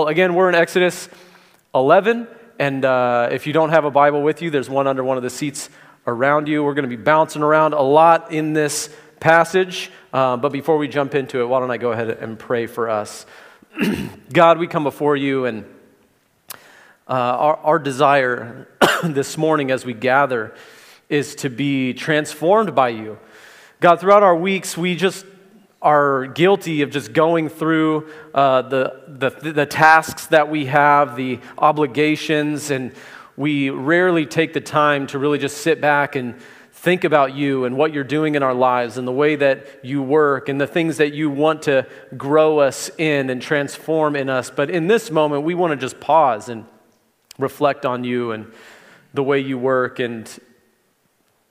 [0.00, 1.10] Well, again, we're in Exodus
[1.74, 2.26] 11,
[2.58, 5.22] and uh, if you don't have a Bible with you, there's one under one of
[5.22, 5.68] the seats
[6.06, 6.64] around you.
[6.64, 8.88] We're going to be bouncing around a lot in this
[9.20, 12.66] passage, uh, but before we jump into it, why don't I go ahead and pray
[12.66, 13.26] for us?
[14.32, 15.66] God, we come before you, and
[17.06, 18.68] uh, our, our desire
[19.04, 20.54] this morning as we gather
[21.10, 23.18] is to be transformed by you.
[23.80, 25.26] God, throughout our weeks, we just
[25.82, 31.40] are guilty of just going through uh, the, the, the tasks that we have, the
[31.56, 32.92] obligations, and
[33.36, 36.38] we rarely take the time to really just sit back and
[36.72, 40.02] think about you and what you're doing in our lives and the way that you
[40.02, 41.86] work and the things that you want to
[42.16, 44.50] grow us in and transform in us.
[44.50, 46.66] But in this moment, we want to just pause and
[47.38, 48.50] reflect on you and
[49.14, 50.28] the way you work and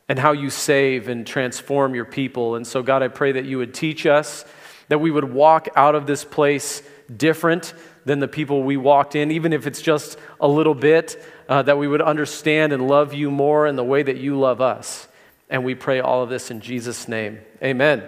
[0.09, 2.55] and how you save and transform your people.
[2.55, 4.43] And so, God, I pray that you would teach us,
[4.88, 6.82] that we would walk out of this place
[7.15, 7.74] different
[8.05, 11.77] than the people we walked in, even if it's just a little bit, uh, that
[11.77, 15.07] we would understand and love you more in the way that you love us.
[15.48, 17.40] And we pray all of this in Jesus' name.
[17.62, 18.04] Amen.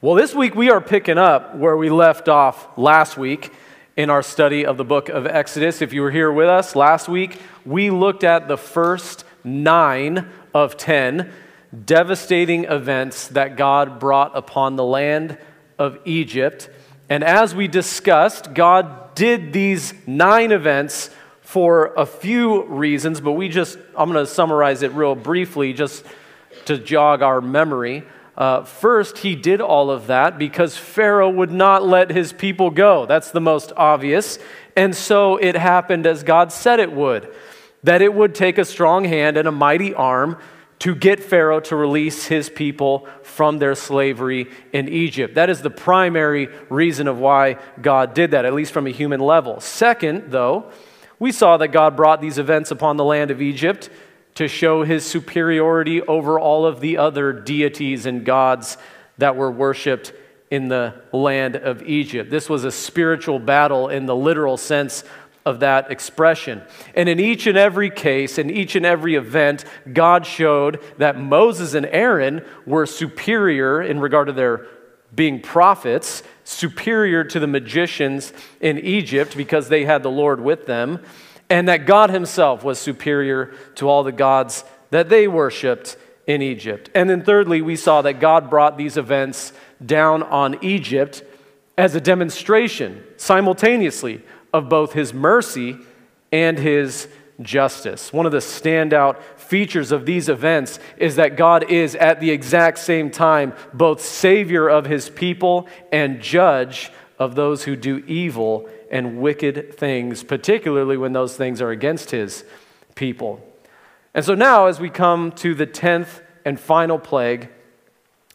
[0.00, 3.52] Well, this week we are picking up where we left off last week
[3.96, 5.82] in our study of the book of Exodus.
[5.82, 10.76] If you were here with us last week, we looked at the first nine of
[10.76, 11.30] 10
[11.84, 15.38] devastating events that God brought upon the land
[15.78, 16.68] of Egypt.
[17.08, 21.10] And as we discussed, God did these nine events
[21.42, 26.04] for a few reasons, but we just, I'm going to summarize it real briefly just
[26.66, 28.04] to jog our memory.
[28.36, 33.06] Uh, first, he did all of that because Pharaoh would not let his people go.
[33.06, 34.38] That's the most obvious.
[34.76, 37.32] And so it happened as God said it would
[37.84, 40.36] that it would take a strong hand and a mighty arm
[40.80, 45.36] to get Pharaoh to release his people from their slavery in Egypt.
[45.36, 49.20] That is the primary reason of why God did that, at least from a human
[49.20, 49.60] level.
[49.60, 50.70] Second, though,
[51.18, 53.88] we saw that God brought these events upon the land of Egypt
[54.34, 58.76] to show his superiority over all of the other deities and gods
[59.18, 60.12] that were worshiped
[60.50, 62.30] in the land of Egypt.
[62.30, 65.04] This was a spiritual battle in the literal sense
[65.44, 66.62] of that expression.
[66.94, 71.74] And in each and every case, in each and every event, God showed that Moses
[71.74, 74.66] and Aaron were superior in regard to their
[75.14, 81.00] being prophets, superior to the magicians in Egypt because they had the Lord with them,
[81.50, 86.88] and that God Himself was superior to all the gods that they worshiped in Egypt.
[86.94, 89.52] And then, thirdly, we saw that God brought these events
[89.84, 91.22] down on Egypt
[91.76, 94.22] as a demonstration simultaneously
[94.54, 95.76] of both his mercy
[96.32, 97.08] and his
[97.42, 98.12] justice.
[98.12, 102.78] One of the standout features of these events is that God is at the exact
[102.78, 109.20] same time both Savior of his people and judge of those who do evil and
[109.20, 112.44] wicked things, particularly when those things are against his
[112.94, 113.44] people.
[114.14, 117.48] And so now, as we come to the 10th and final plague,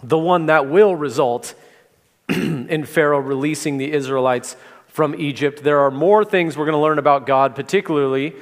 [0.04, 1.56] the one that will result
[2.30, 4.58] in Pharaoh releasing the Israelites
[5.00, 5.64] from Egypt.
[5.64, 8.36] There are more things we're going to learn about God, particularly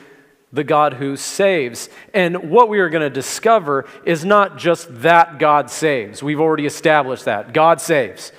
[0.51, 1.87] the God who saves.
[2.15, 6.23] And what we are going to discover is not just that God saves.
[6.23, 7.53] We've already established that.
[7.53, 8.31] God saves.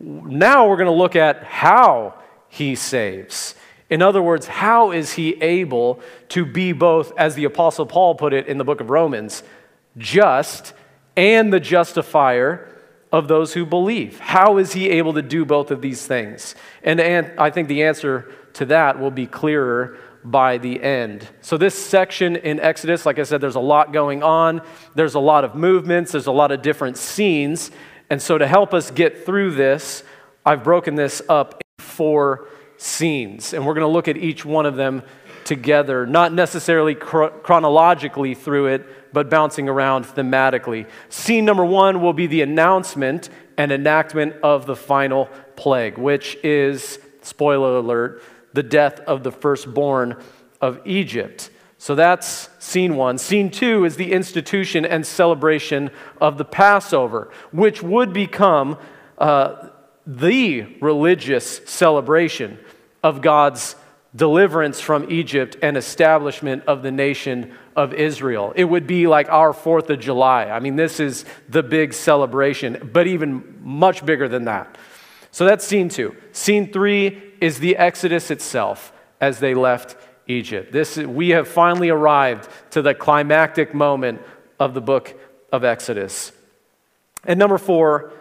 [0.00, 2.14] Now we're going to look at how
[2.48, 3.56] he saves.
[3.90, 5.98] In other words, how is he able
[6.28, 9.42] to be both, as the Apostle Paul put it in the book of Romans,
[9.98, 10.72] just
[11.16, 12.72] and the justifier
[13.12, 14.18] of those who believe.
[14.18, 16.54] How is he able to do both of these things?
[16.82, 21.28] And, and I think the answer to that will be clearer by the end.
[21.40, 24.60] So, this section in Exodus, like I said, there's a lot going on,
[24.94, 27.70] there's a lot of movements, there's a lot of different scenes.
[28.10, 30.02] And so, to help us get through this,
[30.44, 33.52] I've broken this up in four scenes.
[33.52, 35.02] And we're going to look at each one of them
[35.44, 40.86] together, not necessarily chronologically through it, but bouncing around thematically.
[41.08, 46.98] Scene number one will be the announcement and enactment of the final plague, which is,
[47.22, 48.22] spoiler alert,
[48.52, 50.22] the death of the firstborn
[50.60, 51.48] of Egypt.
[51.78, 53.16] So that's scene one.
[53.16, 55.90] Scene two is the institution and celebration
[56.20, 58.76] of the Passover, which would become
[59.16, 59.70] uh,
[60.06, 62.58] the religious celebration
[63.02, 63.76] of God's
[64.14, 68.52] deliverance from Egypt and establishment of the nation of Israel.
[68.56, 70.46] It would be like our 4th of July.
[70.46, 74.76] I mean, this is the big celebration, but even much bigger than that.
[75.30, 76.16] So that's scene two.
[76.32, 79.96] Scene three is the Exodus itself as they left
[80.26, 80.72] Egypt.
[80.72, 84.22] This, we have finally arrived to the climactic moment
[84.58, 85.14] of the book
[85.52, 86.32] of Exodus.
[87.24, 88.12] And number four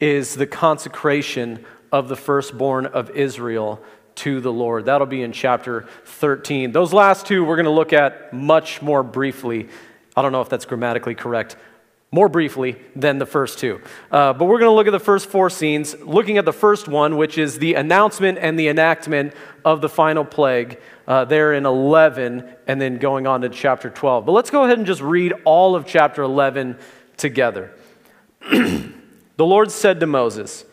[0.00, 3.82] is the consecration of the firstborn of Israel
[4.16, 4.86] to the Lord.
[4.86, 6.72] That'll be in chapter 13.
[6.72, 9.68] Those last two we're going to look at much more briefly.
[10.16, 11.56] I don't know if that's grammatically correct.
[12.12, 13.80] More briefly than the first two.
[14.10, 16.88] Uh, but we're going to look at the first four scenes, looking at the first
[16.88, 19.32] one, which is the announcement and the enactment
[19.64, 24.26] of the final plague, uh, there in 11, and then going on to chapter 12.
[24.26, 26.78] But let's go ahead and just read all of chapter 11
[27.16, 27.72] together.
[28.50, 28.92] the
[29.38, 30.64] Lord said to Moses,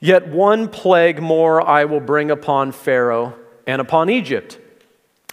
[0.00, 3.34] Yet one plague more I will bring upon Pharaoh
[3.66, 4.58] and upon Egypt.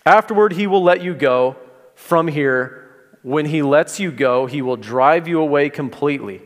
[0.06, 1.56] Afterward, he will let you go
[1.96, 2.84] from here.
[3.24, 6.42] When he lets you go, he will drive you away completely.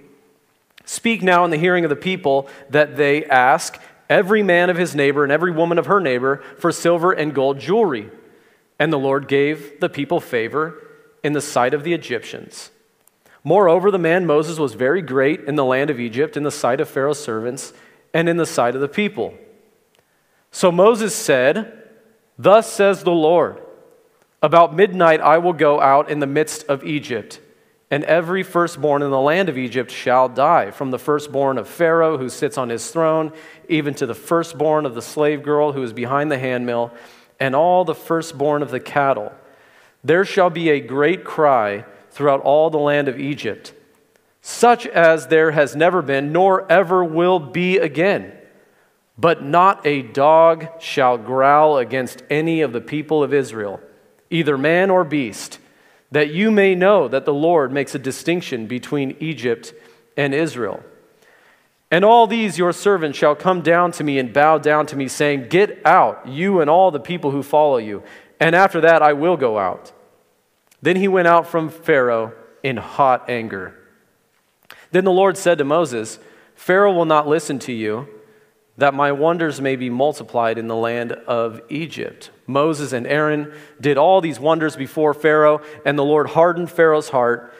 [0.85, 3.79] Speak now in the hearing of the people that they ask
[4.09, 7.59] every man of his neighbor and every woman of her neighbor for silver and gold
[7.59, 8.09] jewelry.
[8.77, 10.75] And the Lord gave the people favor
[11.23, 12.71] in the sight of the Egyptians.
[13.43, 16.79] Moreover, the man Moses was very great in the land of Egypt in the sight
[16.79, 17.73] of Pharaoh's servants
[18.13, 19.33] and in the sight of the people.
[20.51, 21.87] So Moses said,
[22.37, 23.61] Thus says the Lord,
[24.41, 27.39] about midnight I will go out in the midst of Egypt,
[27.89, 32.17] and every firstborn in the land of Egypt shall die, from the firstborn of Pharaoh
[32.17, 33.31] who sits on his throne,
[33.69, 36.91] even to the firstborn of the slave girl who is behind the handmill,
[37.39, 39.31] and all the firstborn of the cattle.
[40.03, 43.73] There shall be a great cry throughout all the land of Egypt
[44.41, 48.33] such as there has never been, nor ever will be again.
[49.17, 53.79] But not a dog shall growl against any of the people of Israel,
[54.31, 55.59] either man or beast,
[56.09, 59.73] that you may know that the Lord makes a distinction between Egypt
[60.17, 60.83] and Israel.
[61.91, 65.07] And all these your servants shall come down to me and bow down to me,
[65.07, 68.01] saying, Get out, you and all the people who follow you.
[68.39, 69.91] And after that I will go out.
[70.81, 72.33] Then he went out from Pharaoh
[72.63, 73.77] in hot anger.
[74.91, 76.19] Then the Lord said to Moses,
[76.55, 78.07] Pharaoh will not listen to you,
[78.77, 82.29] that my wonders may be multiplied in the land of Egypt.
[82.47, 87.53] Moses and Aaron did all these wonders before Pharaoh, and the Lord hardened Pharaoh's heart,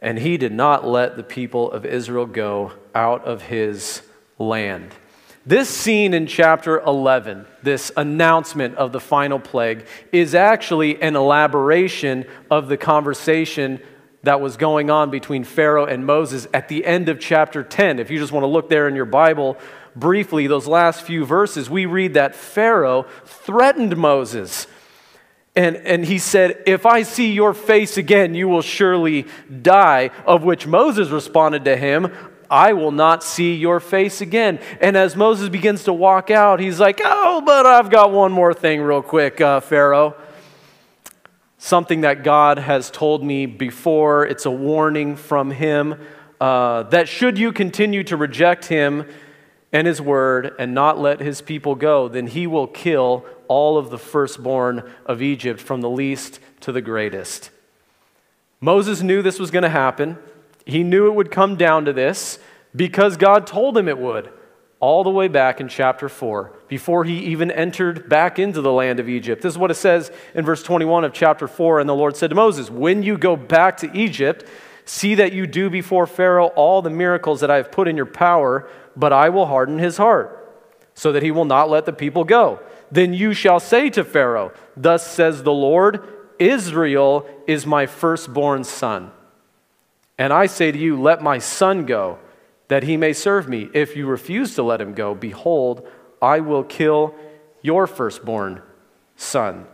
[0.00, 4.02] and he did not let the people of Israel go out of his
[4.38, 4.94] land.
[5.44, 12.26] This scene in chapter 11, this announcement of the final plague, is actually an elaboration
[12.48, 13.80] of the conversation
[14.22, 17.98] that was going on between Pharaoh and Moses at the end of chapter 10.
[17.98, 19.58] If you just want to look there in your Bible
[19.96, 24.66] briefly, those last few verses, we read that Pharaoh threatened Moses.
[25.54, 29.26] And, and he said, If I see your face again, you will surely
[29.62, 30.10] die.
[30.24, 32.12] Of which Moses responded to him,
[32.48, 34.60] I will not see your face again.
[34.80, 38.54] And as Moses begins to walk out, he's like, Oh, but I've got one more
[38.54, 40.16] thing, real quick, uh, Pharaoh
[41.62, 44.26] something that God has told me before.
[44.26, 45.94] It's a warning from Him
[46.40, 49.06] uh, that should you continue to reject Him
[49.70, 53.90] and His word and not let His people go, then He will kill all of
[53.90, 57.50] the firstborn of Egypt, from the least to the greatest.
[58.60, 60.18] Moses knew this was going to happen.
[60.66, 62.40] He knew it would come down to this
[62.74, 64.32] because God told him it would
[64.82, 68.98] all the way back in chapter 4, before he even entered back into the land
[68.98, 69.40] of Egypt.
[69.40, 71.78] This is what it says in verse 21 of chapter 4.
[71.78, 74.44] And the Lord said to Moses, When you go back to Egypt,
[74.84, 78.06] see that you do before Pharaoh all the miracles that I have put in your
[78.06, 80.52] power, but I will harden his heart,
[80.94, 82.58] so that he will not let the people go.
[82.90, 86.02] Then you shall say to Pharaoh, Thus says the Lord,
[86.40, 89.12] Israel is my firstborn son.
[90.18, 92.18] And I say to you, Let my son go
[92.72, 93.68] that he may serve me.
[93.74, 95.86] If you refuse to let him go, behold,
[96.22, 97.14] I will kill
[97.60, 98.62] your firstborn
[99.14, 99.66] son.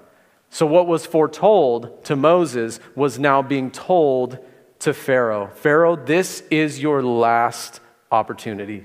[0.50, 4.40] So, what was foretold to Moses was now being told
[4.81, 7.78] to Pharaoh Pharaoh, this is your last
[8.11, 8.85] opportunity.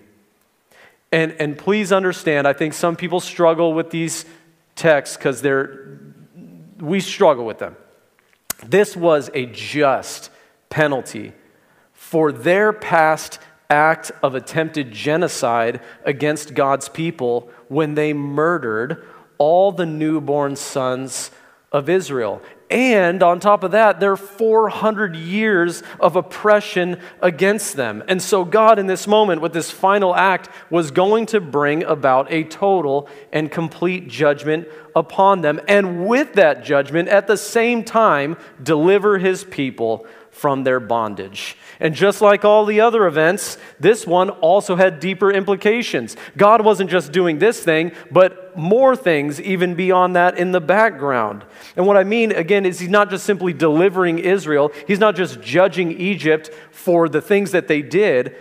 [1.12, 4.25] And, and please understand, I think some people struggle with these
[4.75, 6.00] texts because they're,
[6.79, 7.75] we struggle with them.
[8.63, 10.29] This was a just
[10.70, 11.34] penalty
[11.93, 13.39] for their past
[13.70, 19.05] act of attempted genocide against God's people when they murdered
[19.38, 21.32] all the newborn sons
[21.72, 22.41] of Israel.
[22.70, 28.03] And on top of that, there are 400 years of oppression against them.
[28.08, 32.32] And so, God, in this moment, with this final act, was going to bring about
[32.32, 35.60] a total and complete judgment upon them.
[35.67, 41.55] And with that judgment, at the same time, deliver his people from their bondage.
[41.79, 46.17] And just like all the other events, this one also had deeper implications.
[46.35, 51.45] God wasn't just doing this thing, but more things even beyond that in the background.
[51.77, 55.39] And what I mean, again, is He's not just simply delivering Israel, He's not just
[55.39, 58.35] judging Egypt for the things that they did.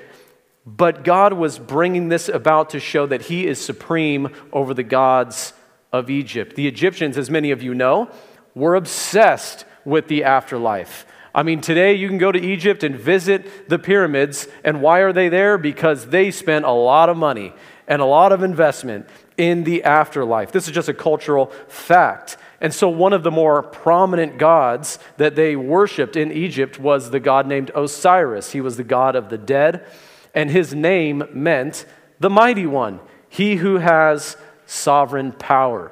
[0.65, 5.53] But God was bringing this about to show that He is supreme over the gods
[5.93, 6.57] of Egypt.
[6.57, 8.11] The Egyptians, as many of you know,
[8.55, 11.05] were obsessed with the afterlife.
[11.35, 14.49] I mean, today you can go to Egypt and visit the pyramids.
[14.65, 15.57] And why are they there?
[15.57, 17.53] Because they spent a lot of money
[17.89, 20.53] and a lot of investment in the afterlife.
[20.53, 22.37] This is just a cultural fact.
[22.61, 27.19] And so, one of the more prominent gods that they worshiped in Egypt was the
[27.19, 28.53] god named Osiris.
[28.53, 29.85] He was the god of the dead,
[30.33, 31.85] and his name meant
[32.21, 35.91] the mighty one, he who has sovereign power.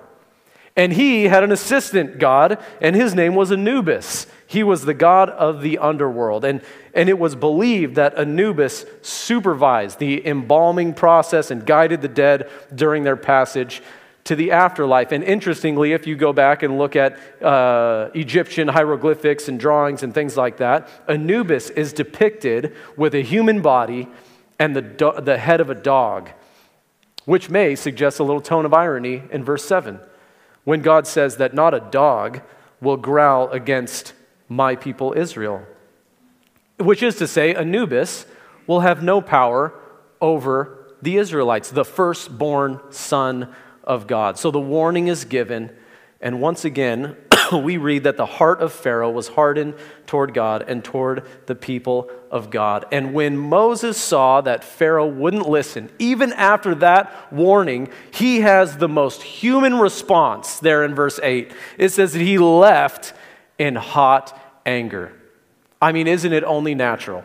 [0.76, 4.28] And he had an assistant god, and his name was Anubis.
[4.50, 6.44] He was the god of the underworld.
[6.44, 6.60] And,
[6.92, 13.04] and it was believed that Anubis supervised the embalming process and guided the dead during
[13.04, 13.80] their passage
[14.24, 15.12] to the afterlife.
[15.12, 20.12] And interestingly, if you go back and look at uh, Egyptian hieroglyphics and drawings and
[20.12, 24.08] things like that, Anubis is depicted with a human body
[24.58, 26.28] and the, do- the head of a dog,
[27.24, 30.00] which may suggest a little tone of irony in verse 7
[30.64, 32.40] when God says that not a dog
[32.80, 34.12] will growl against
[34.50, 35.64] my people Israel.
[36.78, 38.26] Which is to say, Anubis
[38.66, 39.72] will have no power
[40.20, 43.54] over the Israelites, the firstborn son
[43.84, 44.38] of God.
[44.38, 45.70] So the warning is given,
[46.20, 47.16] and once again,
[47.52, 49.74] we read that the heart of Pharaoh was hardened
[50.06, 52.84] toward God and toward the people of God.
[52.90, 58.88] And when Moses saw that Pharaoh wouldn't listen, even after that warning, he has the
[58.88, 61.52] most human response there in verse 8.
[61.78, 63.14] It says that he left
[63.60, 65.12] in hot anger.
[65.82, 67.22] I mean, isn't it only natural?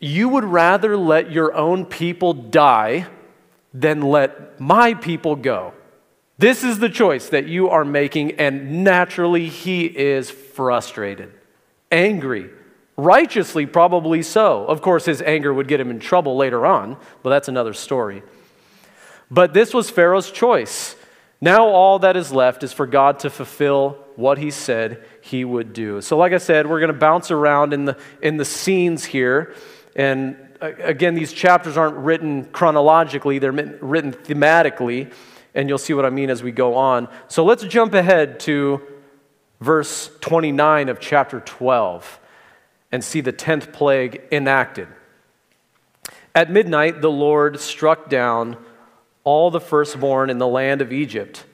[0.00, 3.06] You would rather let your own people die
[3.72, 5.72] than let my people go.
[6.38, 11.32] This is the choice that you are making, and naturally he is frustrated,
[11.90, 12.50] angry,
[12.96, 14.66] righteously, probably so.
[14.66, 18.24] Of course, his anger would get him in trouble later on, but that's another story.
[19.30, 20.95] But this was Pharaoh's choice.
[21.40, 25.72] Now, all that is left is for God to fulfill what he said he would
[25.72, 26.00] do.
[26.00, 29.54] So, like I said, we're going to bounce around in the, in the scenes here.
[29.94, 35.12] And uh, again, these chapters aren't written chronologically, they're written thematically
[35.56, 37.08] and you'll see what I mean as we go on.
[37.28, 38.82] So let's jump ahead to
[39.58, 42.20] verse 29 of chapter 12
[42.92, 44.86] and see the 10th plague enacted.
[46.34, 48.58] At midnight, the Lord struck down
[49.26, 51.44] all the firstborn in the land of Egypt,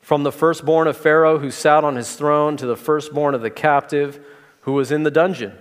[0.00, 3.50] from the firstborn of Pharaoh who sat on his throne to the firstborn of the
[3.50, 4.18] captive
[4.62, 5.56] who was in the dungeon,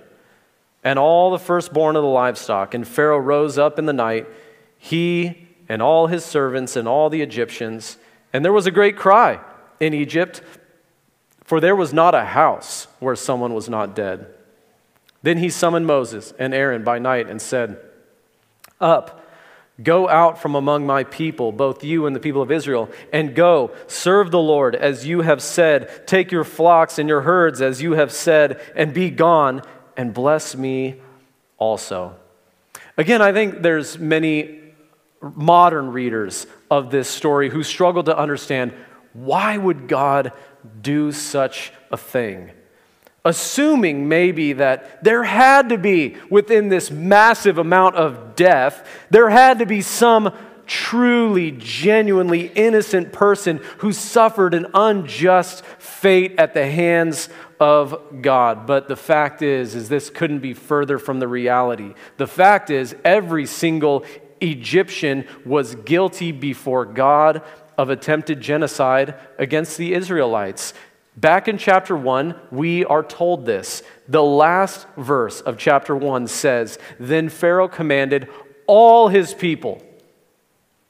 [0.84, 2.74] and all the firstborn of the livestock.
[2.74, 4.28] And Pharaoh rose up in the night,
[4.80, 7.98] he and all his servants and all the Egyptians.
[8.34, 9.40] And there was a great cry
[9.80, 10.42] in Egypt,
[11.44, 14.26] for there was not a house where someone was not dead.
[15.22, 17.78] Then he summoned Moses and Aaron by night and said,
[18.82, 19.23] Up,
[19.82, 23.72] go out from among my people, both you and the people of Israel, and go,
[23.88, 26.06] serve the Lord as you have said.
[26.06, 29.64] Take your flocks and your herds as you have said, and be gone,
[29.98, 31.02] and bless me
[31.58, 32.16] also.
[32.98, 34.60] Again, I think there's many
[35.22, 38.74] modern readers of this story who struggle to understand
[39.14, 40.34] why would God
[40.82, 42.52] do such a thing?
[43.26, 49.60] Assuming maybe that there had to be, within this massive amount of death, there had
[49.60, 50.34] to be some
[50.66, 58.66] truly, genuinely innocent person who suffered an unjust fate at the hands of God.
[58.66, 61.94] But the fact is, is this couldn't be further from the reality.
[62.18, 64.06] The fact is, every single
[64.42, 67.42] Egyptian was guilty before God
[67.78, 70.74] of attempted genocide against the Israelites.
[71.16, 73.84] Back in chapter 1, we are told this.
[74.08, 78.30] The last verse of chapter 1 says Then Pharaoh commanded
[78.66, 79.84] all his people,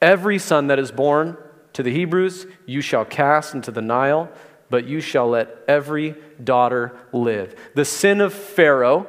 [0.01, 1.37] every son that is born
[1.73, 4.29] to the Hebrews, you shall cast into the Nile,
[4.69, 7.55] but you shall let every daughter live.
[7.75, 9.07] The sin of Pharaoh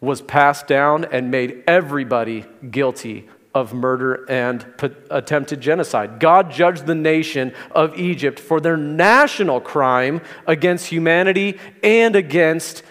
[0.00, 4.66] was passed down and made everybody guilty of murder and
[5.10, 6.18] attempted genocide.
[6.18, 12.82] God judged the nation of Egypt for their national crime against humanity and against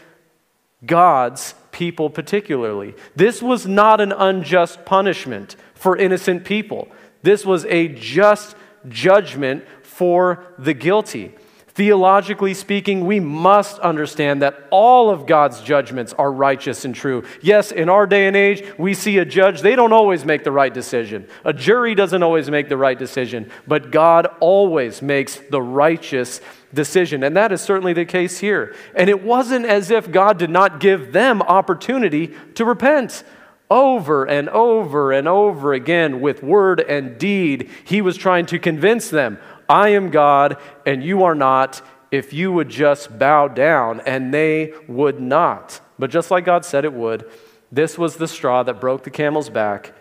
[0.85, 2.95] God's people, particularly.
[3.15, 6.87] This was not an unjust punishment for innocent people,
[7.23, 8.55] this was a just
[8.87, 11.33] judgment for the guilty.
[11.75, 17.23] Theologically speaking, we must understand that all of God's judgments are righteous and true.
[17.41, 20.51] Yes, in our day and age, we see a judge, they don't always make the
[20.51, 21.27] right decision.
[21.43, 26.41] A jury doesn't always make the right decision, but God always makes the righteous
[26.75, 27.23] decision.
[27.23, 28.75] And that is certainly the case here.
[28.95, 33.23] And it wasn't as if God did not give them opportunity to repent.
[33.71, 39.09] Over and over and over again, with word and deed, he was trying to convince
[39.09, 39.39] them
[39.73, 44.01] I am God and you are not, if you would just bow down.
[44.01, 45.81] And they would not.
[45.97, 47.27] But just like God said it would,
[47.71, 49.93] this was the straw that broke the camel's back.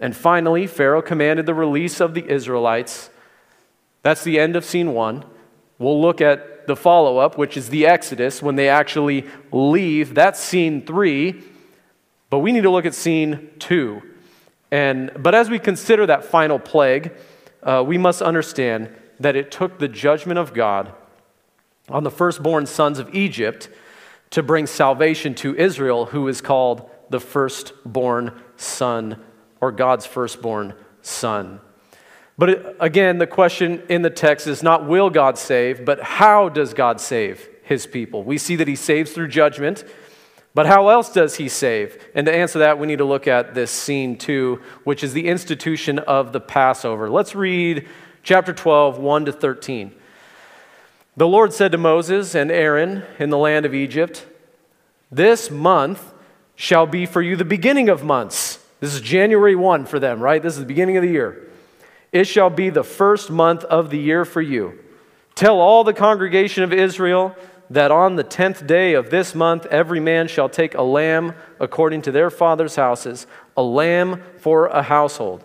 [0.00, 3.08] And finally, Pharaoh commanded the release of the Israelites.
[4.02, 5.24] That's the end of scene one.
[5.78, 10.12] We'll look at the follow up, which is the Exodus, when they actually leave.
[10.16, 11.44] That's scene three.
[12.30, 14.02] But we need to look at scene two.
[14.72, 17.12] And, but as we consider that final plague,
[17.62, 20.92] uh, we must understand that it took the judgment of God
[21.88, 23.68] on the firstborn sons of Egypt
[24.30, 29.22] to bring salvation to Israel, who is called the firstborn son
[29.60, 31.60] or God's firstborn son.
[32.36, 36.74] But again, the question in the text is not will God save, but how does
[36.74, 38.24] God save his people?
[38.24, 39.84] We see that he saves through judgment.
[40.54, 42.00] But how else does he save?
[42.14, 45.26] And to answer that, we need to look at this scene two, which is the
[45.26, 47.10] institution of the Passover.
[47.10, 47.88] Let's read
[48.24, 49.92] chapter 12, 1 to 13.
[51.16, 54.26] The Lord said to Moses and Aaron in the land of Egypt,
[55.12, 56.12] This month
[56.56, 58.58] shall be for you the beginning of months.
[58.80, 60.42] This is January 1 for them, right?
[60.42, 61.48] This is the beginning of the year.
[62.12, 64.78] It shall be the first month of the year for you.
[65.34, 67.36] Tell all the congregation of Israel
[67.70, 72.02] that on the tenth day of this month every man shall take a lamb according
[72.02, 73.26] to their father's houses,
[73.56, 75.44] a lamb for a household.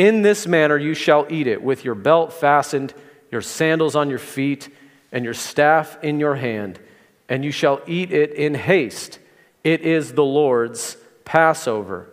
[0.00, 2.94] In this manner you shall eat it, with your belt fastened,
[3.30, 4.70] your sandals on your feet,
[5.12, 6.80] and your staff in your hand,
[7.28, 9.18] and you shall eat it in haste.
[9.62, 12.08] It is the Lord's Passover.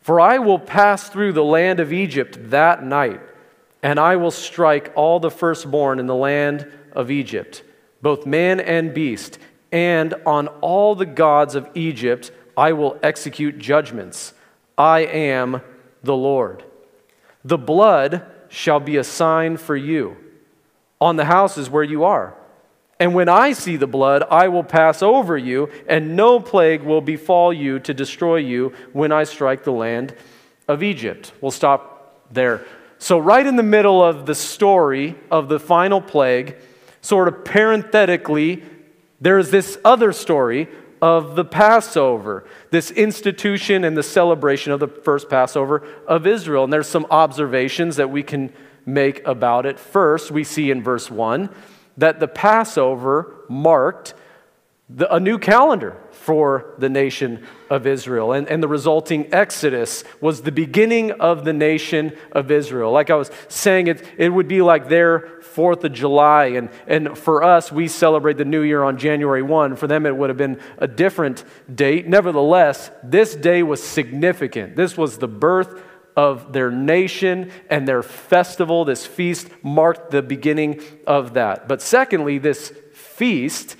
[0.00, 3.20] For I will pass through the land of Egypt that night
[3.82, 7.62] and I will strike all the firstborn in the land of Egypt,
[8.00, 9.38] both man and beast,
[9.70, 14.32] and on all the gods of Egypt I will execute judgments.
[14.78, 15.60] I am
[16.02, 16.64] the Lord.
[17.44, 20.16] The blood shall be a sign for you
[21.00, 22.34] on the houses where you are.
[23.00, 27.00] And when I see the blood, I will pass over you, and no plague will
[27.00, 30.14] befall you to destroy you when I strike the land
[30.68, 31.32] of Egypt.
[31.40, 32.64] We'll stop there.
[32.98, 36.54] So, right in the middle of the story of the final plague,
[37.00, 38.62] sort of parenthetically,
[39.20, 40.68] there's this other story
[41.02, 46.62] of the Passover, this institution and the celebration of the first Passover of Israel.
[46.62, 48.52] And there's some observations that we can
[48.86, 49.80] make about it.
[49.80, 51.50] First, we see in verse 1
[51.96, 54.14] that the Passover marked
[54.88, 58.32] the, a new calendar for the nation of Israel.
[58.32, 62.92] And, and the resulting exodus was the beginning of the nation of Israel.
[62.92, 66.44] Like I was saying, it, it would be like their 4th of July.
[66.46, 69.74] And, and for us, we celebrate the new year on January 1.
[69.74, 71.42] For them, it would have been a different
[71.74, 72.06] date.
[72.06, 74.76] Nevertheless, this day was significant.
[74.76, 75.82] This was the birth
[76.16, 78.84] of their nation and their festival.
[78.84, 81.66] This feast marked the beginning of that.
[81.66, 83.74] But secondly, this feast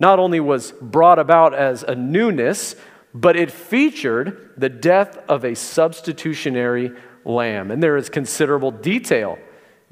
[0.00, 2.76] not only was brought about as a newness,
[3.14, 6.92] but it featured the death of a substitutionary
[7.24, 7.70] lamb.
[7.70, 9.38] And there is considerable detail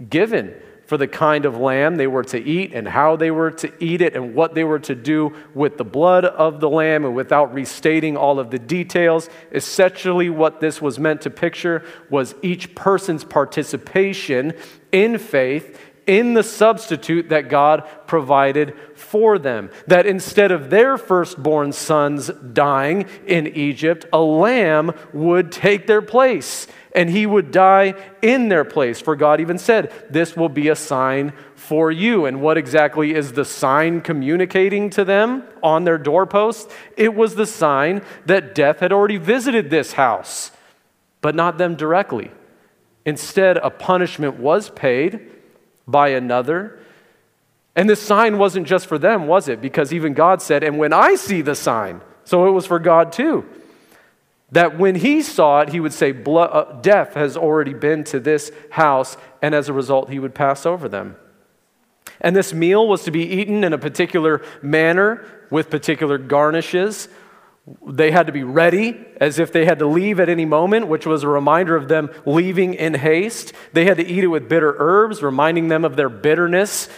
[0.09, 0.55] given
[0.87, 4.01] for the kind of lamb they were to eat and how they were to eat
[4.01, 7.05] it and what they were to do with the blood of the lamb.
[7.05, 12.37] And without restating all of the details, essentially what this was meant to picture was
[12.43, 14.55] each person's participation
[14.93, 19.71] in faith in the substitute that God provided for them.
[19.87, 26.67] That instead of their firstborn sons dying in Egypt, a lamb would take their place
[26.97, 29.01] and he would die in their place.
[29.01, 32.25] For God even said, This will be a sign for you.
[32.25, 36.71] And what exactly is the sign communicating to them on their doorpost?
[36.97, 40.53] It was the sign that death had already visited this house,
[41.21, 42.31] but not them directly.
[43.05, 45.31] Instead, a punishment was paid
[45.87, 46.79] by another.
[47.75, 49.61] And this sign wasn't just for them, was it?
[49.61, 53.13] Because even God said, And when I see the sign, so it was for God
[53.13, 53.45] too.
[54.53, 58.51] That when he saw it, he would say, uh, Death has already been to this
[58.71, 61.17] house, and as a result, he would pass over them.
[62.21, 67.09] And this meal was to be eaten in a particular manner with particular garnishes.
[67.87, 71.05] They had to be ready as if they had to leave at any moment, which
[71.05, 73.53] was a reminder of them leaving in haste.
[73.73, 76.89] They had to eat it with bitter herbs, reminding them of their bitterness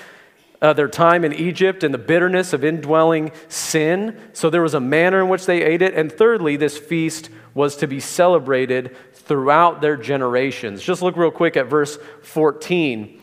[0.61, 4.19] uh, their time in Egypt and the bitterness of indwelling sin.
[4.33, 5.95] So there was a manner in which they ate it.
[5.95, 10.83] And thirdly, this feast was to be celebrated throughout their generations.
[10.83, 13.21] Just look real quick at verse 14.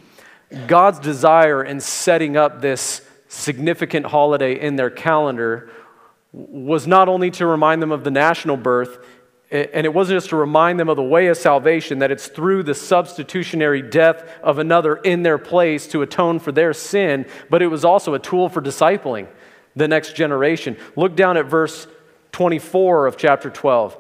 [0.68, 5.70] God's desire in setting up this significant holiday in their calendar
[6.36, 8.98] was not only to remind them of the national birth,
[9.50, 12.64] and it wasn't just to remind them of the way of salvation, that it's through
[12.64, 17.68] the substitutionary death of another in their place to atone for their sin, but it
[17.68, 19.28] was also a tool for discipling
[19.76, 20.76] the next generation.
[20.96, 21.88] Look down at verse
[22.34, 23.98] 24 of chapter 12.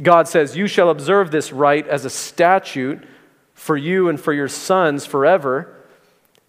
[0.00, 3.04] God says, You shall observe this rite as a statute
[3.52, 5.76] for you and for your sons forever.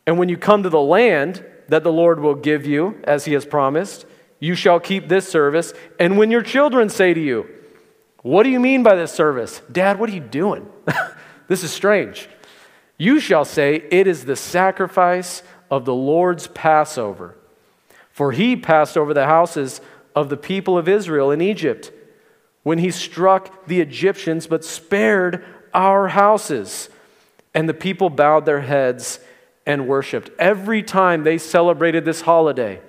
[0.07, 3.33] And when you come to the land that the Lord will give you, as he
[3.33, 4.05] has promised,
[4.43, 5.73] you shall keep this service.
[5.97, 7.47] And when your children say to you,
[8.23, 9.62] what do you mean by this service?
[9.71, 10.67] Dad, what are you doing?
[11.47, 12.27] this is strange.
[12.97, 17.38] You shall say, It is the sacrifice of the Lord's Passover.
[18.12, 19.79] For he passed over the houses
[20.13, 21.93] of the people of Israel in Egypt
[22.63, 26.89] when he struck the Egyptians, but spared our houses.
[27.53, 29.21] And the people bowed their heads
[29.65, 30.32] and worshiped.
[30.38, 32.82] Every time they celebrated this holiday,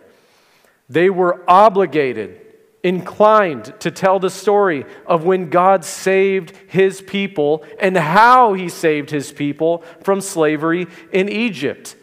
[0.89, 2.41] they were obligated
[2.85, 9.11] inclined to tell the story of when God saved his people and how he saved
[9.11, 11.97] his people from slavery in Egypt.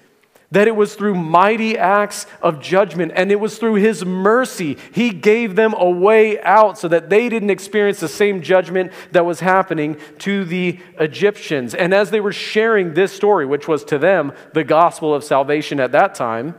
[0.50, 4.78] That it was through mighty acts of judgment and it was through his mercy.
[4.92, 9.26] He gave them a way out so that they didn't experience the same judgment that
[9.26, 11.76] was happening to the Egyptians.
[11.76, 15.80] And as they were sharing this story, which was to them the gospel of salvation
[15.80, 16.56] at that time,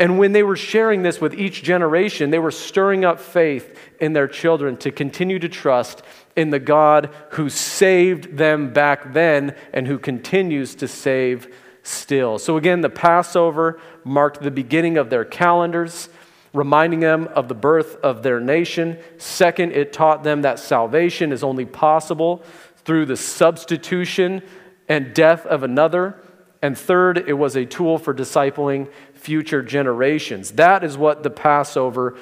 [0.00, 4.14] and when they were sharing this with each generation, they were stirring up faith in
[4.14, 6.02] their children to continue to trust
[6.34, 12.38] in the God who saved them back then and who continues to save still.
[12.38, 16.08] So, again, the Passover marked the beginning of their calendars,
[16.54, 18.98] reminding them of the birth of their nation.
[19.18, 22.42] Second, it taught them that salvation is only possible
[22.86, 24.40] through the substitution
[24.88, 26.16] and death of another.
[26.62, 30.52] And third, it was a tool for discipling future generations.
[30.52, 32.16] That is what the Passover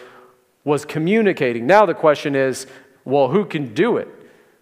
[0.64, 1.66] was communicating.
[1.66, 2.66] Now the question is
[3.04, 4.08] well, who can do it?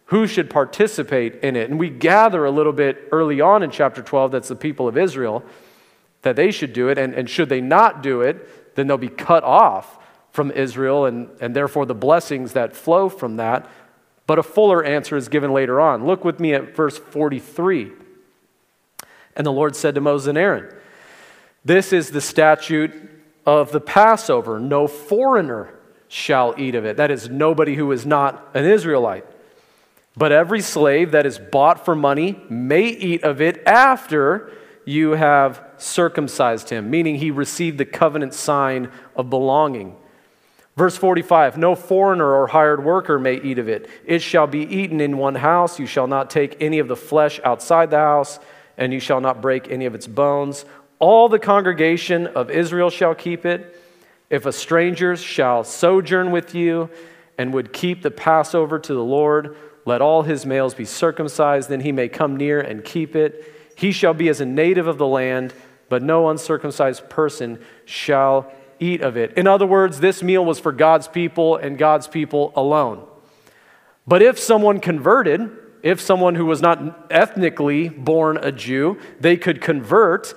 [0.07, 1.69] Who should participate in it?
[1.69, 4.97] And we gather a little bit early on in chapter 12 that's the people of
[4.97, 5.45] Israel
[6.23, 6.97] that they should do it.
[6.97, 9.99] And, and should they not do it, then they'll be cut off
[10.31, 13.69] from Israel and, and therefore the blessings that flow from that.
[14.29, 16.07] But a fuller answer is given later on.
[16.07, 17.91] Look with me at verse 43.
[19.37, 20.73] And the Lord said to Moses and Aaron,
[21.67, 22.93] this is the statute
[23.45, 24.61] of the Passover.
[24.61, 25.75] No foreigner
[26.07, 26.97] shall eat of it.
[26.97, 29.27] That is, nobody who is not an Israelite.
[30.17, 34.53] But every slave that is bought for money may eat of it after
[34.85, 39.97] you have circumcised him, meaning he received the covenant sign of belonging.
[40.77, 43.91] Verse 45 No foreigner or hired worker may eat of it.
[44.05, 45.81] It shall be eaten in one house.
[45.81, 48.39] You shall not take any of the flesh outside the house,
[48.79, 50.65] and you shall not break any of its bones.
[50.99, 53.81] All the congregation of Israel shall keep it.
[54.31, 56.91] If a stranger shall sojourn with you
[57.39, 61.81] and would keep the Passover to the Lord, let all his males be circumcised, then
[61.81, 63.53] he may come near and keep it.
[63.77, 65.55] He shall be as a native of the land,
[65.89, 69.33] but no uncircumcised person shall eat of it.
[69.35, 73.07] In other words, this meal was for God's people and God's people alone.
[74.07, 75.51] But if someone converted,
[75.87, 80.35] if someone who was not ethnically born a Jew, they could convert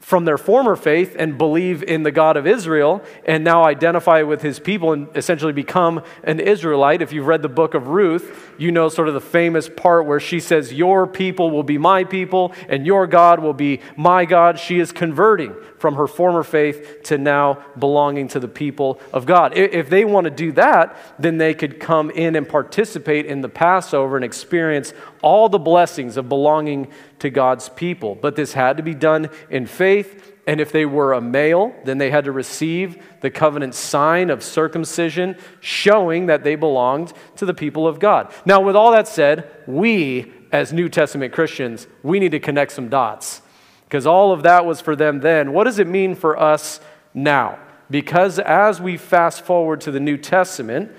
[0.00, 4.42] from their former faith and believe in the God of Israel and now identify with
[4.42, 7.00] his people and essentially become an Israelite.
[7.00, 10.18] If you've read the book of Ruth, you know sort of the famous part where
[10.18, 14.58] she says, Your people will be my people and your God will be my God.
[14.58, 19.56] She is converting from her former faith to now belonging to the people of God.
[19.56, 23.48] If they want to do that, then they could come in and participate in the
[23.48, 26.88] Passover and experience all the blessings of belonging
[27.20, 28.14] to God's people.
[28.14, 30.34] But this had to be done in faith.
[30.46, 34.42] And if they were a male, then they had to receive the covenant sign of
[34.42, 38.32] circumcision, showing that they belonged to the people of God.
[38.46, 42.88] Now, with all that said, we, as New Testament Christians, we need to connect some
[42.88, 43.42] dots
[43.88, 45.54] because all of that was for them then.
[45.54, 46.78] What does it mean for us
[47.14, 47.58] now?
[47.88, 50.92] Because as we fast forward to the New Testament,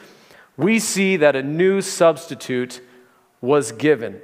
[0.57, 2.81] we see that a new substitute
[3.41, 4.19] was given.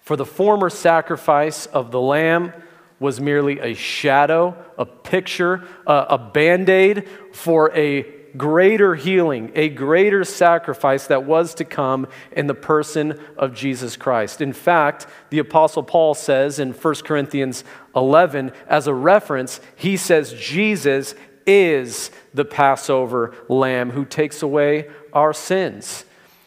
[0.00, 2.52] For the former sacrifice of the lamb
[2.98, 8.02] was merely a shadow, a picture, a, a band aid for a
[8.36, 14.40] greater healing, a greater sacrifice that was to come in the person of Jesus Christ.
[14.40, 20.32] In fact, the Apostle Paul says in 1 Corinthians 11, as a reference, he says,
[20.32, 21.14] Jesus
[21.46, 26.04] is the Passover lamb who takes away our sins.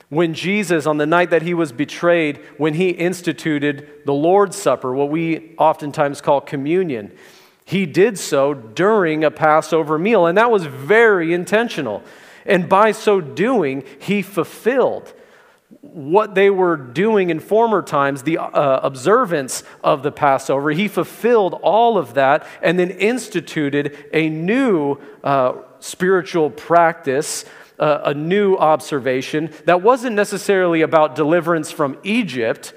[0.09, 4.93] When Jesus, on the night that he was betrayed, when he instituted the Lord's Supper,
[4.93, 7.11] what we oftentimes call communion,
[7.69, 12.01] he did so during a Passover meal, and that was very intentional.
[12.43, 15.13] And by so doing, he fulfilled
[15.81, 20.71] what they were doing in former times, the uh, observance of the Passover.
[20.71, 27.45] He fulfilled all of that and then instituted a new uh, spiritual practice
[27.77, 32.73] a, a new observation that wasn't necessarily about deliverance from Egypt,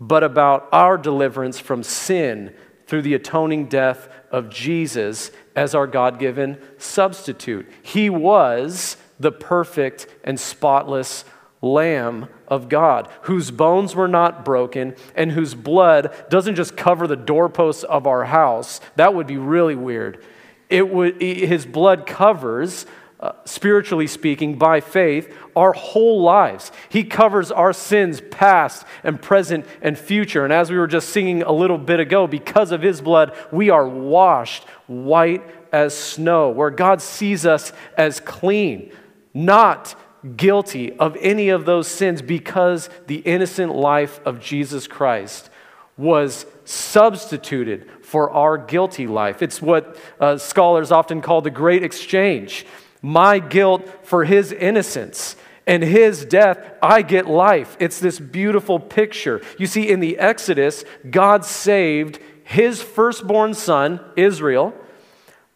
[0.00, 2.52] but about our deliverance from sin
[2.88, 7.70] through the atoning death of Jesus as our God given substitute.
[7.82, 11.24] He was the perfect and spotless
[11.60, 17.16] Lamb of God, whose bones were not broken and whose blood doesn't just cover the
[17.16, 18.80] doorposts of our house.
[18.96, 20.24] That would be really weird.
[20.70, 22.86] It would, his blood covers
[23.20, 26.70] uh, spiritually speaking, by faith, our whole lives.
[26.88, 30.44] He covers our sins, past and present and future.
[30.44, 33.70] And as we were just singing a little bit ago, because of His blood, we
[33.70, 38.92] are washed white as snow, where God sees us as clean,
[39.34, 39.96] not
[40.36, 45.50] guilty of any of those sins, because the innocent life of Jesus Christ
[45.96, 49.42] was substituted for our guilty life.
[49.42, 52.64] It's what uh, scholars often call the great exchange
[53.02, 55.36] my guilt for his innocence.
[55.66, 57.76] And his death, I get life.
[57.78, 59.42] It's this beautiful picture.
[59.58, 64.72] You see, in the Exodus, God saved his firstborn son, Israel,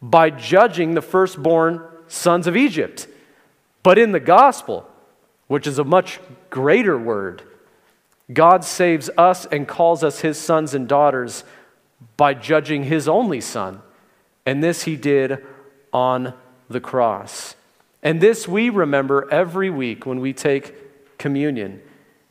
[0.01, 3.07] by judging the firstborn sons of Egypt.
[3.81, 4.87] But in the gospel,
[5.47, 6.19] which is a much
[6.51, 7.41] greater word,
[8.31, 11.43] God saves us and calls us his sons and daughters
[12.17, 13.81] by judging his only son.
[14.45, 15.43] And this he did
[15.91, 16.33] on
[16.73, 17.55] the cross.
[18.01, 21.81] And this we remember every week when we take communion.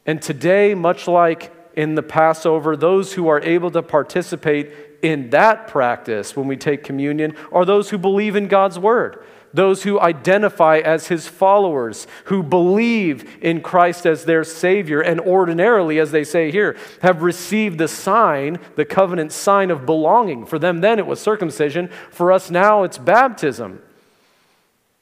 [0.04, 5.66] And today, much like in the Passover, those who are able to participate in that
[5.66, 9.24] practice when we take communion are those who believe in God's word,
[9.54, 15.98] those who identify as his followers, who believe in Christ as their Savior, and ordinarily,
[15.98, 20.46] as they say here, have received the sign, the covenant sign of belonging.
[20.46, 21.88] For them, then it was circumcision.
[22.10, 23.80] For us now, it's baptism.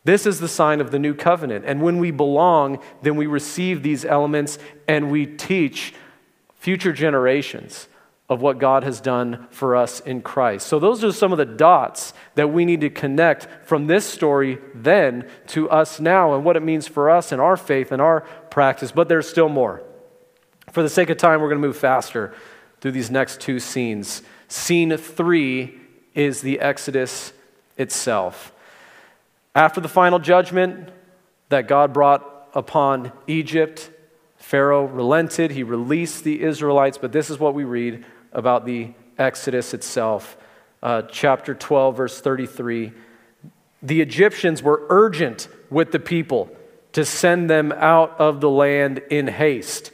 [0.04, 1.64] This is the sign of the new covenant.
[1.66, 4.58] And when we belong, then we receive these elements
[4.88, 5.94] and we teach
[6.54, 7.88] future generations
[8.30, 10.68] of what God has done for us in Christ.
[10.68, 14.58] So, those are some of the dots that we need to connect from this story
[14.72, 18.20] then to us now and what it means for us and our faith and our
[18.50, 18.92] practice.
[18.92, 19.82] But there's still more.
[20.70, 22.32] For the sake of time, we're going to move faster
[22.80, 24.22] through these next two scenes.
[24.46, 25.80] Scene three
[26.14, 27.32] is the Exodus
[27.76, 28.52] itself.
[29.54, 30.90] After the final judgment
[31.48, 33.90] that God brought upon Egypt,
[34.36, 35.50] Pharaoh relented.
[35.50, 40.36] He released the Israelites, but this is what we read about the Exodus itself.
[40.82, 42.92] Uh, chapter 12, verse 33.
[43.82, 46.50] The Egyptians were urgent with the people
[46.92, 49.90] to send them out of the land in haste.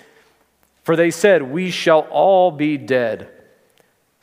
[0.84, 3.30] For they said, We shall all be dead.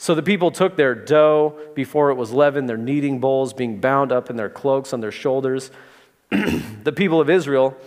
[0.04, 4.12] So the people took their dough before it was leavened, their kneading bowls being bound
[4.12, 5.72] up in their cloaks on their shoulders.
[6.30, 7.78] the people of Israel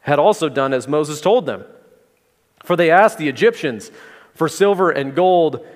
[0.00, 1.64] had also done as Moses told them.
[2.64, 3.90] For they asked the Egyptians
[4.34, 5.66] for silver and gold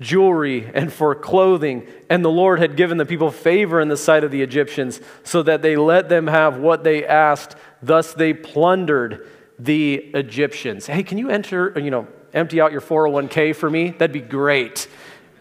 [0.00, 1.86] jewelry and for clothing.
[2.10, 5.42] And the Lord had given the people favor in the sight of the Egyptians, so
[5.44, 7.56] that they let them have what they asked.
[7.82, 9.26] Thus they plundered
[9.58, 10.88] the Egyptians.
[10.88, 13.92] Hey, can you enter, you know, empty out your 401k for me?
[13.92, 14.88] That'd be great.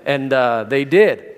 [0.05, 1.31] And uh, they did.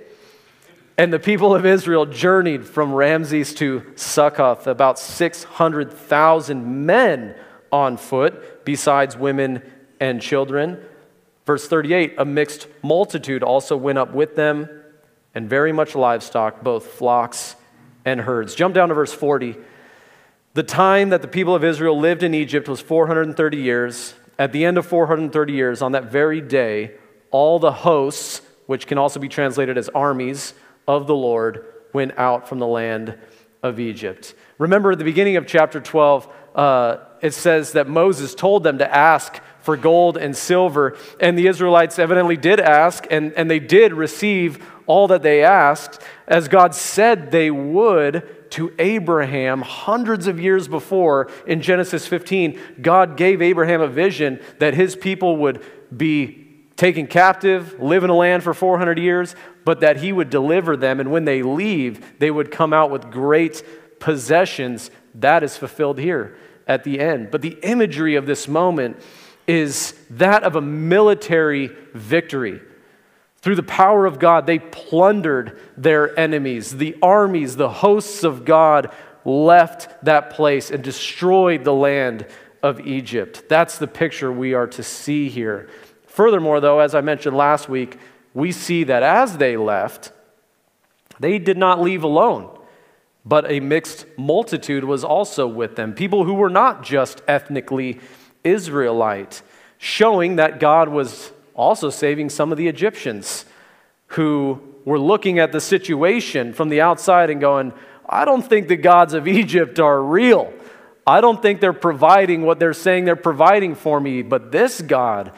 [0.97, 7.35] And the people of Israel journeyed from Ramses to Succoth, about 600,000 men
[7.71, 9.63] on foot, besides women
[9.99, 10.79] and children.
[11.45, 14.69] Verse 38 A mixed multitude also went up with them,
[15.33, 17.55] and very much livestock, both flocks
[18.05, 18.53] and herds.
[18.53, 19.55] Jump down to verse 40.
[20.53, 24.13] The time that the people of Israel lived in Egypt was 430 years.
[24.37, 26.91] At the end of 430 years, on that very day,
[27.31, 30.53] all the hosts, which can also be translated as armies
[30.87, 33.17] of the Lord, went out from the land
[33.61, 34.35] of Egypt.
[34.57, 38.95] Remember at the beginning of chapter 12, uh, it says that Moses told them to
[38.95, 40.97] ask for gold and silver.
[41.19, 46.01] And the Israelites evidently did ask, and, and they did receive all that they asked,
[46.27, 52.59] as God said they would to Abraham hundreds of years before in Genesis 15.
[52.81, 55.63] God gave Abraham a vision that his people would
[55.95, 56.42] be
[56.75, 60.99] taken captive, live in a land for 400 years, but that he would deliver them.
[60.99, 63.63] And when they leave, they would come out with great
[63.99, 64.91] possessions.
[65.15, 66.35] That is fulfilled here
[66.67, 67.31] at the end.
[67.31, 68.97] But the imagery of this moment
[69.47, 72.61] is that of a military victory.
[73.41, 76.77] Through the power of God, they plundered their enemies.
[76.77, 78.93] The armies, the hosts of God
[79.25, 82.25] left that place and destroyed the land
[82.61, 83.43] of Egypt.
[83.49, 85.69] That's the picture we are to see here.
[86.13, 87.97] Furthermore, though, as I mentioned last week,
[88.35, 90.11] we see that as they left,
[91.19, 92.55] they did not leave alone,
[93.25, 95.95] but a mixed multitude was also with them.
[95.95, 97.99] People who were not just ethnically
[98.43, 99.41] Israelite,
[99.79, 103.45] showing that God was also saving some of the Egyptians
[104.09, 107.73] who were looking at the situation from the outside and going,
[108.07, 110.53] I don't think the gods of Egypt are real.
[111.07, 115.31] I don't think they're providing what they're saying they're providing for me, but this God,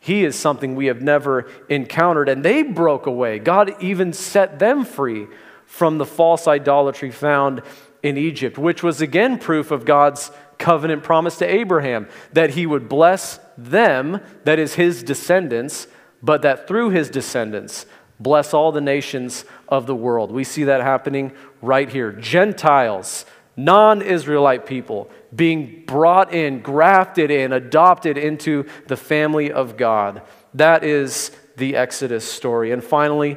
[0.00, 2.28] He is something we have never encountered.
[2.28, 3.38] And they broke away.
[3.38, 5.26] God even set them free
[5.66, 7.62] from the false idolatry found
[8.02, 12.88] in Egypt, which was again proof of God's covenant promise to Abraham that he would
[12.88, 15.88] bless them, that is his descendants,
[16.22, 17.86] but that through his descendants,
[18.20, 20.32] bless all the nations of the world.
[20.32, 21.32] We see that happening
[21.62, 22.12] right here.
[22.12, 23.24] Gentiles,
[23.56, 30.22] non Israelite people, being brought in, grafted in, adopted into the family of God.
[30.54, 32.72] That is the Exodus story.
[32.72, 33.36] And finally,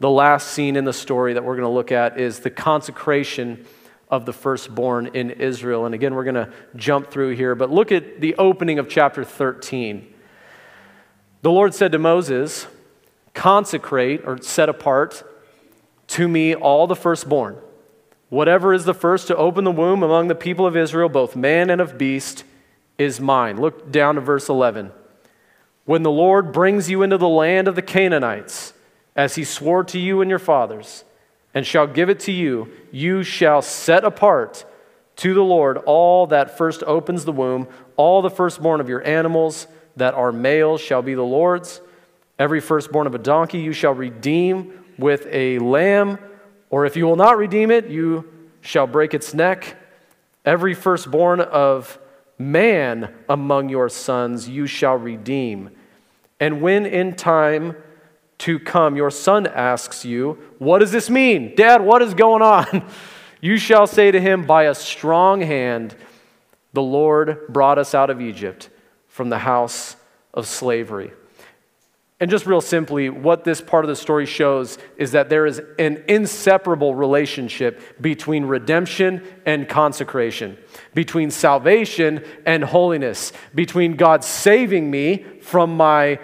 [0.00, 3.64] the last scene in the story that we're going to look at is the consecration
[4.10, 5.86] of the firstborn in Israel.
[5.86, 9.24] And again, we're going to jump through here, but look at the opening of chapter
[9.24, 10.12] 13.
[11.40, 12.66] The Lord said to Moses,
[13.32, 15.24] Consecrate or set apart
[16.08, 17.56] to me all the firstborn.
[18.32, 21.68] Whatever is the first to open the womb among the people of Israel, both man
[21.68, 22.44] and of beast,
[22.96, 23.60] is mine.
[23.60, 24.90] Look down to verse 11.
[25.84, 28.72] When the Lord brings you into the land of the Canaanites,
[29.14, 31.04] as he swore to you and your fathers,
[31.52, 32.70] and shall give it to you.
[32.90, 34.64] You shall set apart
[35.16, 37.68] to the Lord all that first opens the womb,
[37.98, 39.66] all the firstborn of your animals
[39.96, 41.82] that are males shall be the Lord's.
[42.38, 46.18] Every firstborn of a donkey you shall redeem with a lamb,
[46.72, 48.24] or if you will not redeem it, you
[48.62, 49.76] shall break its neck.
[50.44, 51.98] Every firstborn of
[52.38, 55.70] man among your sons you shall redeem.
[56.40, 57.76] And when in time
[58.38, 61.54] to come, your son asks you, What does this mean?
[61.54, 62.84] Dad, what is going on?
[63.44, 65.96] You shall say to him, By a strong hand,
[66.74, 68.70] the Lord brought us out of Egypt
[69.08, 69.96] from the house
[70.32, 71.10] of slavery.
[72.22, 75.60] And just real simply, what this part of the story shows is that there is
[75.80, 80.56] an inseparable relationship between redemption and consecration,
[80.94, 86.20] between salvation and holiness, between God saving me from my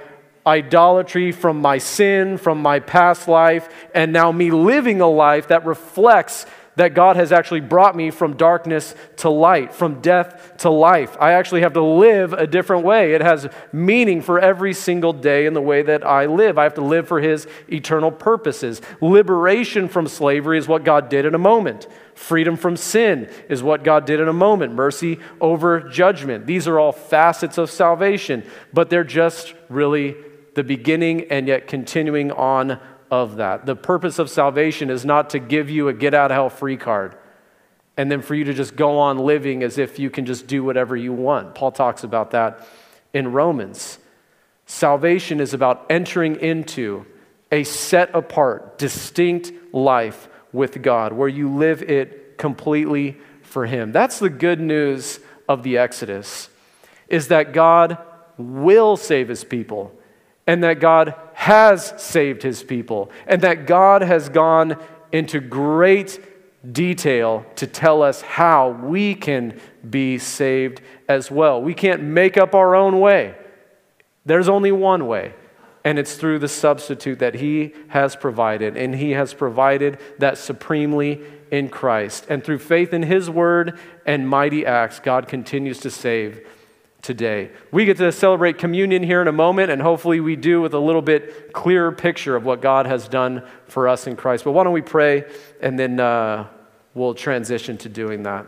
[0.46, 5.66] idolatry, from my sin, from my past life, and now me living a life that
[5.66, 6.46] reflects
[6.78, 11.16] that God has actually brought me from darkness to light, from death to life.
[11.20, 13.14] I actually have to live a different way.
[13.14, 16.56] It has meaning for every single day in the way that I live.
[16.56, 18.80] I have to live for His eternal purposes.
[19.00, 21.88] Liberation from slavery is what God did in a moment.
[22.14, 24.72] Freedom from sin is what God did in a moment.
[24.72, 26.46] Mercy over judgment.
[26.46, 30.16] These are all facets of salvation, but they're just really
[30.54, 32.78] the beginning and yet continuing on
[33.10, 33.66] of that.
[33.66, 36.76] The purpose of salvation is not to give you a get out of hell free
[36.76, 37.16] card
[37.98, 40.62] and then for you to just go on living as if you can just do
[40.62, 41.56] whatever you want.
[41.56, 42.66] Paul talks about that
[43.12, 43.98] in Romans.
[44.66, 47.04] Salvation is about entering into
[47.50, 53.90] a set apart, distinct life with God where you live it completely for Him.
[53.90, 56.50] That's the good news of the Exodus,
[57.09, 57.98] is that God
[58.36, 59.97] will save His people
[60.49, 64.78] and that God has saved His people and that God has gone
[65.12, 66.18] into great
[66.72, 71.62] detail to tell us how we can be saved as well.
[71.62, 73.36] We can't make up our own way.
[74.24, 75.34] There's only one way,
[75.84, 81.20] and it's through the substitute that He has provided, and He has provided that supremely
[81.51, 82.26] in Christ.
[82.28, 86.46] And through faith in His word and mighty acts, God continues to save
[87.03, 87.51] today.
[87.70, 90.78] We get to celebrate communion here in a moment, and hopefully we do with a
[90.78, 94.44] little bit clearer picture of what God has done for us in Christ.
[94.44, 95.24] But why don't we pray,
[95.61, 96.49] and then uh,
[96.94, 98.46] we'll transition to doing that.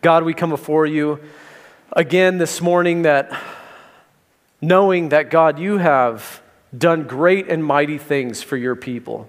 [0.00, 1.20] God, we come before you
[1.92, 3.36] again this morning that
[4.60, 6.40] knowing that, God, you have
[6.76, 9.28] done great and mighty things for your people.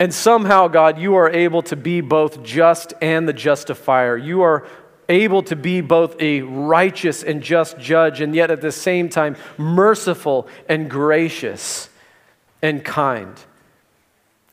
[0.00, 4.16] And somehow, God, you are able to be both just and the justifier.
[4.16, 4.66] You are
[5.08, 9.36] able to be both a righteous and just judge, and yet at the same time,
[9.56, 11.88] merciful and gracious
[12.62, 13.38] and kind.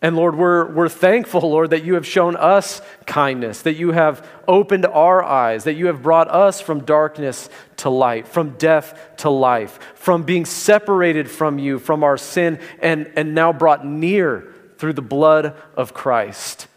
[0.01, 4.28] And Lord, we're, we're thankful, Lord, that you have shown us kindness, that you have
[4.47, 9.30] opened our eyes, that you have brought us from darkness to light, from death to
[9.30, 14.93] life, from being separated from you, from our sin, and, and now brought near through
[14.93, 16.68] the blood of Christ,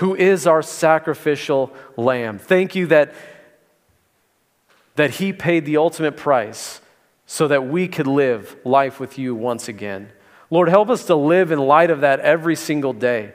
[0.00, 2.38] who is our sacrificial lamb.
[2.38, 3.12] Thank you that,
[4.96, 6.80] that he paid the ultimate price
[7.26, 10.10] so that we could live life with you once again.
[10.48, 13.34] Lord, help us to live in light of that every single day.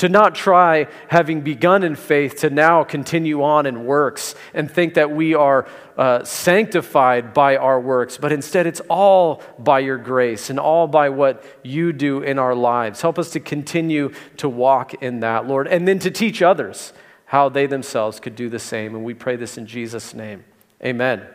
[0.00, 4.94] To not try, having begun in faith, to now continue on in works and think
[4.94, 10.48] that we are uh, sanctified by our works, but instead it's all by your grace
[10.48, 13.02] and all by what you do in our lives.
[13.02, 16.94] Help us to continue to walk in that, Lord, and then to teach others
[17.26, 18.94] how they themselves could do the same.
[18.94, 20.44] And we pray this in Jesus' name.
[20.82, 21.26] Amen.